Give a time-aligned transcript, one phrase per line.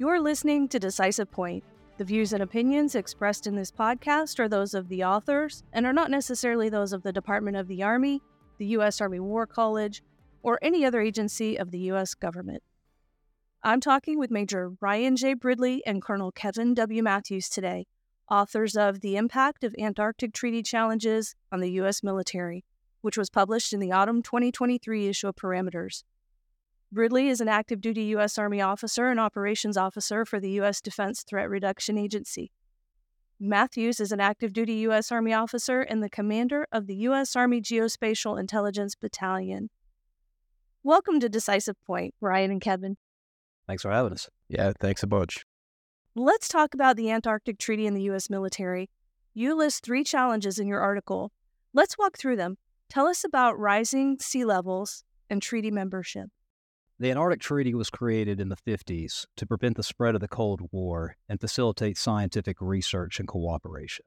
[0.00, 1.62] You're listening to Decisive Point.
[1.98, 5.92] The views and opinions expressed in this podcast are those of the authors and are
[5.92, 8.22] not necessarily those of the Department of the Army,
[8.56, 9.02] the U.S.
[9.02, 10.02] Army War College,
[10.42, 12.14] or any other agency of the U.S.
[12.14, 12.62] government.
[13.62, 15.34] I'm talking with Major Ryan J.
[15.34, 17.02] Bridley and Colonel Kevin W.
[17.02, 17.86] Matthews today,
[18.30, 22.02] authors of The Impact of Antarctic Treaty Challenges on the U.S.
[22.02, 22.64] Military,
[23.02, 26.04] which was published in the autumn 2023 issue of Parameters.
[26.92, 28.36] Bridley is an active duty U.S.
[28.36, 30.80] Army officer and operations officer for the U.S.
[30.80, 32.50] Defense Threat Reduction Agency.
[33.38, 35.12] Matthews is an active duty U.S.
[35.12, 37.36] Army officer and the commander of the U.S.
[37.36, 39.70] Army Geospatial Intelligence Battalion.
[40.82, 42.96] Welcome to Decisive Point, Ryan and Kevin.
[43.68, 44.28] Thanks for having us.
[44.48, 45.46] Yeah, thanks a bunch.
[46.16, 48.28] Let's talk about the Antarctic Treaty and the U.S.
[48.28, 48.90] military.
[49.32, 51.30] You list three challenges in your article.
[51.72, 52.56] Let's walk through them.
[52.88, 56.30] Tell us about rising sea levels and treaty membership.
[57.00, 60.68] The Antarctic Treaty was created in the 50s to prevent the spread of the Cold
[60.70, 64.04] War and facilitate scientific research and cooperation.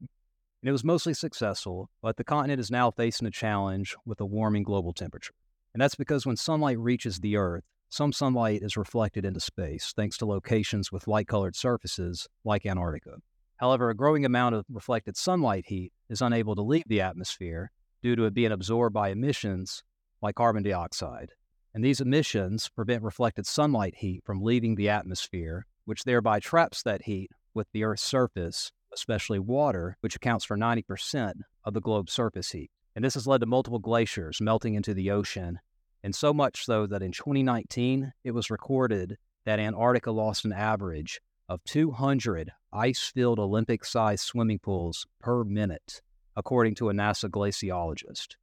[0.62, 4.28] And it was mostly successful, but the continent is now facing a challenge with a
[4.28, 5.34] warming global temperature.
[5.74, 10.16] And that's because when sunlight reaches the Earth, some sunlight is reflected into space thanks
[10.18, 13.16] to locations with light colored surfaces like Antarctica.
[13.58, 17.72] However, a growing amount of reflected sunlight heat is unable to leave the atmosphere
[18.04, 19.82] due to it being absorbed by emissions
[20.22, 21.32] like carbon dioxide.
[21.74, 27.04] And these emissions prevent reflected sunlight heat from leaving the atmosphere, which thereby traps that
[27.04, 32.52] heat with the Earth's surface, especially water, which accounts for 90% of the globe's surface
[32.52, 32.70] heat.
[32.96, 35.60] And this has led to multiple glaciers melting into the ocean,
[36.04, 41.22] and so much so that in 2019, it was recorded that Antarctica lost an average
[41.50, 46.02] of 200 ice filled Olympic sized swimming pools per minute
[46.36, 48.36] according to a NASA glaciologist.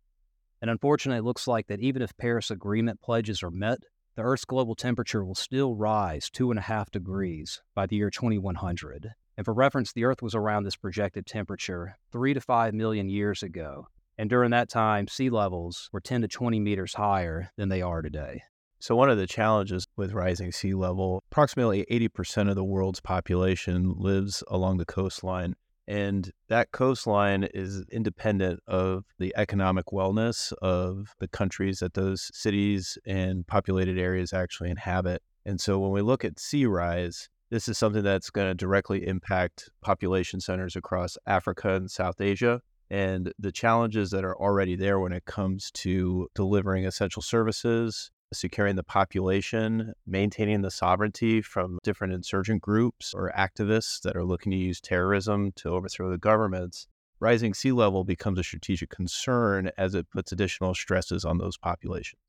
[0.61, 3.79] And unfortunately, it looks like that even if Paris Agreement pledges are met,
[4.17, 8.11] the Earth's global temperature will still rise two and a half degrees by the year
[8.11, 9.13] 2100.
[9.37, 13.43] And for reference, the Earth was around this projected temperature three to five million years
[13.43, 13.87] ago.
[14.19, 18.03] And during that time, sea levels were 10 to 20 meters higher than they are
[18.03, 18.43] today.
[18.79, 23.95] So, one of the challenges with rising sea level, approximately 80% of the world's population
[23.97, 25.55] lives along the coastline.
[25.91, 32.97] And that coastline is independent of the economic wellness of the countries that those cities
[33.05, 35.21] and populated areas actually inhabit.
[35.45, 39.05] And so when we look at sea rise, this is something that's going to directly
[39.05, 42.61] impact population centers across Africa and South Asia.
[42.89, 48.77] And the challenges that are already there when it comes to delivering essential services, securing
[48.77, 54.59] the population, maintaining the sovereignty from different insurgent groups or activists that are looking to
[54.59, 56.87] use terrorism to overthrow the governments,
[57.19, 62.21] rising sea level becomes a strategic concern as it puts additional stresses on those populations.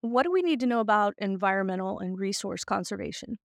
[0.00, 3.38] What do we need to know about environmental and resource conservation?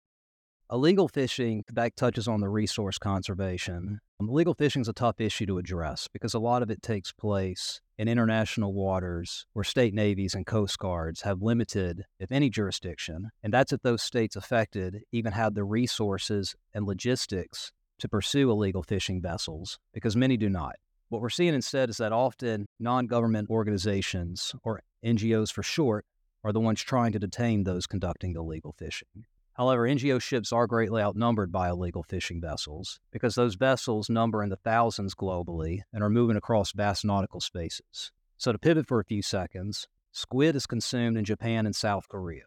[0.72, 4.00] Illegal fishing that touches on the resource conservation.
[4.20, 7.12] Um, illegal fishing is a tough issue to address because a lot of it takes
[7.12, 13.30] place in international waters where state navies and coast guards have limited, if any, jurisdiction.
[13.44, 18.84] And that's if those states affected even have the resources and logistics to pursue illegal
[18.84, 20.78] fishing vessels, because many do not.
[21.10, 26.06] What we're seeing instead is that often non government organizations, or NGOs for short,
[26.42, 29.26] are the ones trying to detain those conducting illegal fishing.
[29.59, 34.47] However, NGO ships are greatly outnumbered by illegal fishing vessels because those vessels number in
[34.47, 38.14] the thousands globally and are moving across vast nautical spaces.
[38.38, 42.46] So, to pivot for a few seconds, squid is consumed in Japan and South Korea.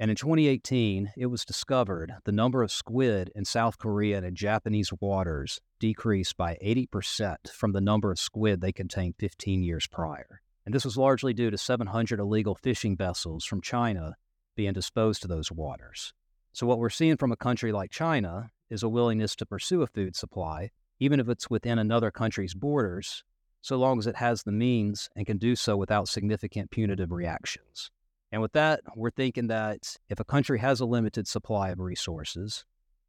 [0.00, 4.92] And in 2018, it was discovered the number of squid in South Korea and Japanese
[5.00, 10.40] waters decreased by 80% from the number of squid they contained 15 years prior.
[10.66, 14.16] And this was largely due to 700 illegal fishing vessels from China
[14.56, 16.14] being disposed to those waters.
[16.52, 19.86] So, what we're seeing from a country like China is a willingness to pursue a
[19.86, 20.70] food supply,
[21.00, 23.22] even if it's within another country's borders,
[23.60, 27.90] so long as it has the means and can do so without significant punitive reactions.
[28.30, 32.64] And with that, we're thinking that if a country has a limited supply of resources,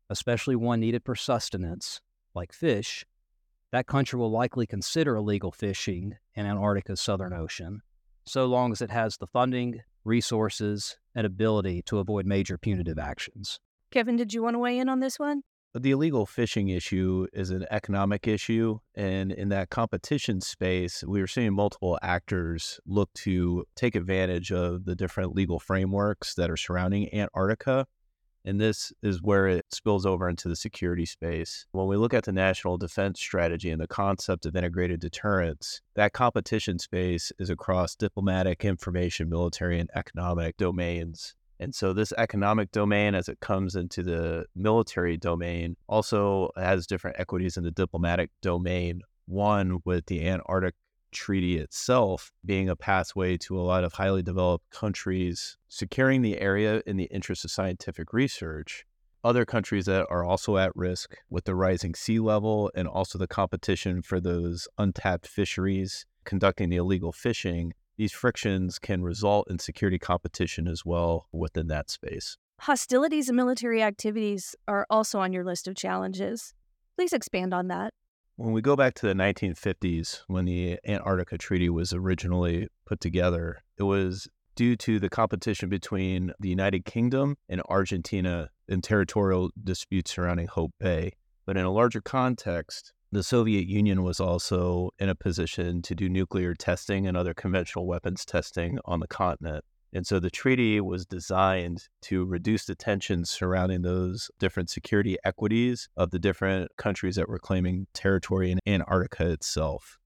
[0.10, 2.02] especially one needed for sustenance,
[2.34, 3.06] like fish,
[3.72, 7.82] that country will likely consider illegal fishing in Antarctica's southern ocean,
[8.26, 13.60] so long as it has the funding, resources, and ability to avoid major punitive actions.
[13.92, 15.42] Kevin, did you want to weigh in on this one?
[15.76, 18.80] The illegal fishing issue is an economic issue.
[18.96, 24.86] And in that competition space, we are seeing multiple actors look to take advantage of
[24.86, 27.86] the different legal frameworks that are surrounding Antarctica.
[28.46, 31.66] And this is where it spills over into the security space.
[31.72, 36.14] When we look at the national defense strategy and the concept of integrated deterrence, that
[36.14, 41.36] competition space is across diplomatic, information, military, and economic domains.
[41.60, 47.20] And so, this economic domain, as it comes into the military domain, also has different
[47.20, 49.02] equities in the diplomatic domain.
[49.26, 50.76] One, with the Antarctic
[51.12, 56.82] Treaty itself being a pathway to a lot of highly developed countries securing the area
[56.86, 58.86] in the interest of scientific research.
[59.24, 63.28] Other countries that are also at risk with the rising sea level and also the
[63.28, 70.00] competition for those untapped fisheries, conducting the illegal fishing, these frictions can result in security
[70.00, 72.38] competition as well within that space.
[72.62, 76.54] Hostilities and military activities are also on your list of challenges.
[76.96, 77.94] Please expand on that.
[78.40, 83.64] When we go back to the 1950s, when the Antarctica Treaty was originally put together,
[83.78, 90.12] it was due to the competition between the United Kingdom and Argentina in territorial disputes
[90.12, 91.12] surrounding Hope Bay.
[91.46, 96.08] But in a larger context, the Soviet Union was also in a position to do
[96.08, 99.66] nuclear testing and other conventional weapons testing on the continent.
[99.92, 105.90] And so the treaty was designed to reduce the tensions surrounding those different security equities
[105.98, 109.98] of the different countries that were claiming territory in Antarctica itself.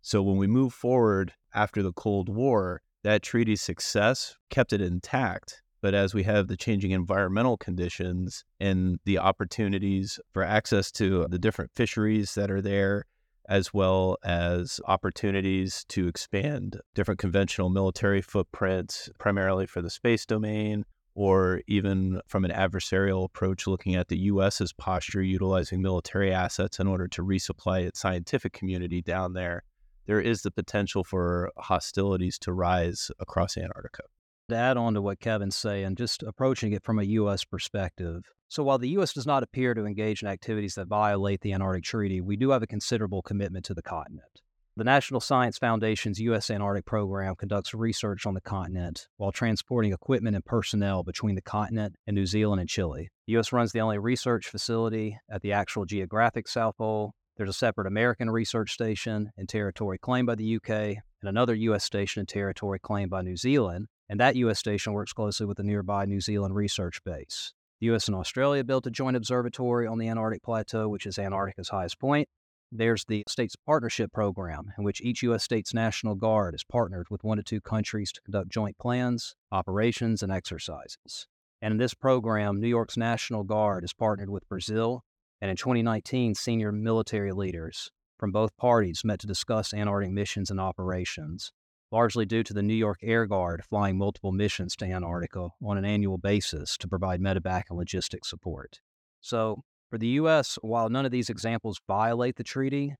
[0.00, 5.62] So when we move forward after the Cold War, that treaty's success kept it intact.
[5.80, 11.38] But as we have the changing environmental conditions and the opportunities for access to the
[11.38, 13.04] different fisheries that are there,
[13.48, 20.84] as well as opportunities to expand different conventional military footprints, primarily for the space domain,
[21.14, 26.86] or even from an adversarial approach, looking at the US's posture, utilizing military assets in
[26.86, 29.64] order to resupply its scientific community down there.
[30.06, 34.04] There is the potential for hostilities to rise across Antarctica.
[34.48, 37.44] To add on to what Kevin's saying, just approaching it from a U.S.
[37.44, 39.12] perspective, so while the U.S.
[39.12, 42.62] does not appear to engage in activities that violate the Antarctic Treaty, we do have
[42.62, 44.40] a considerable commitment to the continent.
[44.74, 46.50] The National Science Foundation's U.S.
[46.50, 51.96] Antarctic program conducts research on the continent while transporting equipment and personnel between the continent
[52.06, 53.10] and New Zealand and Chile.
[53.26, 53.52] The U.S.
[53.52, 57.12] runs the only research facility at the actual geographic South Pole.
[57.36, 61.84] There's a separate American research station in territory claimed by the UK and another U.S.
[61.84, 64.58] station in territory claimed by New Zealand, and that U.S.
[64.58, 67.52] station works closely with the nearby New Zealand research base.
[67.80, 71.68] The US and Australia built a joint observatory on the Antarctic Plateau, which is Antarctica's
[71.68, 72.28] highest point.
[72.72, 75.44] There's the States Partnership Program, in which each U.S.
[75.44, 80.22] state's National Guard is partnered with one to two countries to conduct joint plans, operations,
[80.22, 81.26] and exercises.
[81.62, 85.02] And in this program, New York's National Guard is partnered with Brazil,
[85.40, 90.60] and in 2019, senior military leaders from both parties met to discuss Antarctic missions and
[90.60, 91.52] operations
[91.90, 95.84] largely due to the New York Air Guard flying multiple missions to Antarctica on an
[95.84, 98.80] annual basis to provide medevac and logistics support.
[99.20, 102.94] So, for the U.S., while none of these examples violate the treaty,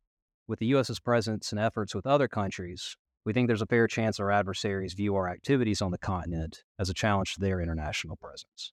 [0.46, 4.18] with the U.S.'s presence and efforts with other countries, we think there's a fair chance
[4.18, 8.72] our adversaries view our activities on the continent as a challenge to their international presence.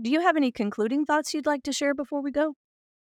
[0.00, 2.54] Do you have any concluding thoughts you'd like to share before we go?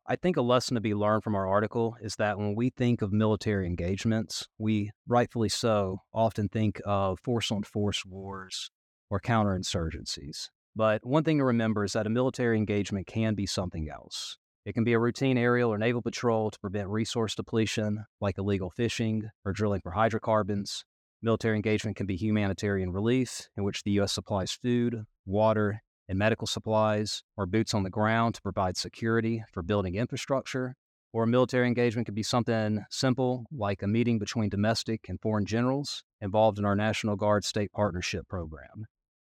[0.10, 3.02] I think a lesson to be learned from our article is that when we think
[3.02, 8.72] of military engagements, we rightfully so often think of force on force wars
[9.10, 10.48] or counterinsurgencies.
[10.74, 14.38] But one thing to remember is that a military engagement can be something else.
[14.66, 18.70] It can be a routine aerial or naval patrol to prevent resource depletion, like illegal
[18.70, 20.86] fishing or drilling for hydrocarbons.
[21.22, 24.14] Military engagement can be humanitarian relief, in which the U.S.
[24.14, 29.62] supplies food, water, and medical supplies, or boots on the ground to provide security for
[29.62, 30.76] building infrastructure.
[31.14, 35.46] Or a military engagement could be something simple like a meeting between domestic and foreign
[35.46, 38.86] generals involved in our National Guard State Partnership Program.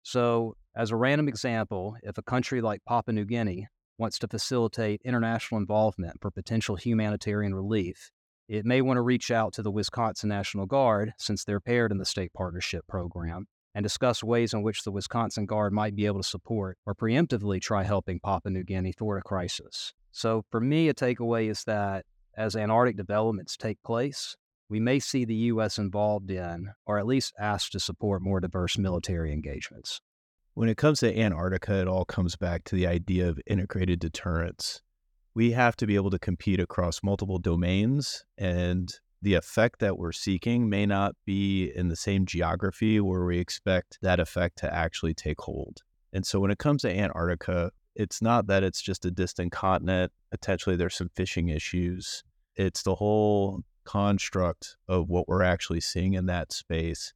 [0.04, 5.02] So, as a random example, if a country like Papua New Guinea wants to facilitate
[5.04, 8.12] international involvement for potential humanitarian relief,
[8.48, 11.98] it may want to reach out to the Wisconsin National Guard since they're paired in
[11.98, 16.22] the State Partnership Program and discuss ways in which the Wisconsin Guard might be able
[16.22, 19.94] to support or preemptively try helping Papua New Guinea thwart a crisis.
[20.12, 22.06] So, for me, a takeaway is that
[22.38, 24.36] as Antarctic developments take place,
[24.70, 25.78] we may see the U.S.
[25.78, 30.02] involved in, or at least asked to support more diverse military engagements.
[30.56, 34.82] When it comes to Antarctica, it all comes back to the idea of integrated deterrence.
[35.36, 38.92] We have to be able to compete across multiple domains, and
[39.24, 43.98] the effect that we're seeking may not be in the same geography where we expect
[44.02, 45.82] that effect to actually take hold.
[46.12, 50.12] And so when it comes to Antarctica, it's not that it's just a distant continent.
[50.30, 52.24] Potentially there's some fishing issues.
[52.58, 57.14] It's the whole construct of what we're actually seeing in that space.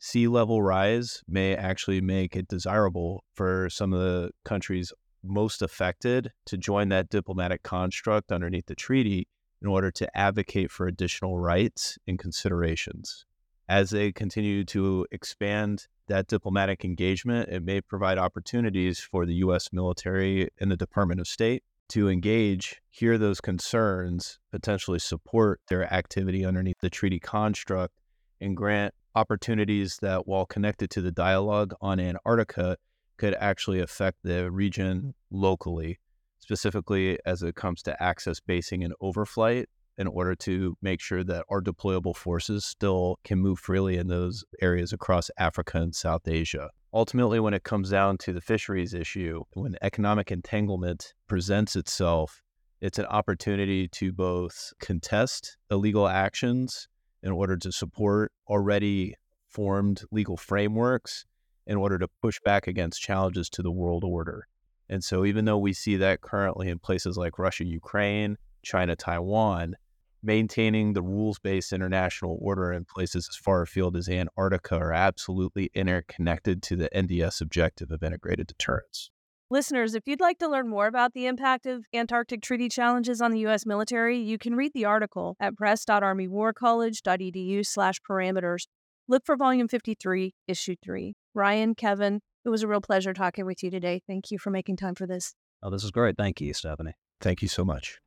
[0.00, 4.92] Sea level rise may actually make it desirable for some of the countries
[5.22, 9.28] most affected to join that diplomatic construct underneath the treaty
[9.64, 13.24] in order to advocate for additional rights and considerations.
[13.66, 19.70] As they continue to expand that diplomatic engagement, it may provide opportunities for the U.S.
[19.72, 26.44] military and the Department of State to engage, hear those concerns, potentially support their activity
[26.44, 27.94] underneath the treaty construct,
[28.42, 32.76] and grant opportunities that, while connected to the dialogue on Antarctica,
[33.16, 35.98] could actually affect the region locally,
[36.44, 39.64] specifically as it comes to access basing and overflight
[39.96, 44.44] in order to make sure that our deployable forces still can move freely in those
[44.60, 46.68] areas across Africa and South Asia.
[46.92, 52.42] Ultimately, when it comes down to the fisheries issue, when economic entanglement presents itself,
[52.82, 56.88] it's an opportunity to both contest illegal actions
[57.22, 59.14] in order to support already
[59.48, 61.24] formed legal frameworks
[61.66, 64.46] in order to push back against challenges to the world order.
[64.88, 69.76] And so, even though we see that currently in places like Russia, Ukraine, China, Taiwan,
[70.22, 75.70] maintaining the rules based international order in places as far afield as Antarctica are absolutely
[75.74, 79.10] interconnected to the NDS objective of integrated deterrence.
[79.50, 83.30] Listeners, if you'd like to learn more about the impact of Antarctic treaty challenges on
[83.30, 83.66] the U.S.
[83.66, 88.66] military, you can read the article at press.armywarcollege.edu slash parameters.
[89.06, 91.12] Look for volume 53, issue 3.
[91.34, 94.02] Ryan, Kevin, it was a real pleasure talking with you today.
[94.06, 95.34] Thank you for making time for this.
[95.62, 96.16] Oh, this is great.
[96.16, 96.94] Thank you, Stephanie.
[97.20, 98.00] Thank you so much.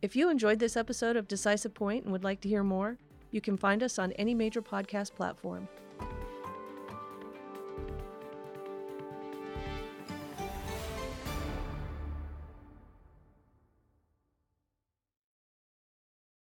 [0.00, 2.98] If you enjoyed this episode of Decisive Point and would like to hear more,
[3.30, 5.68] you can find us on any major podcast platform.